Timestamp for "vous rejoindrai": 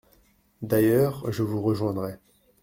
1.43-2.15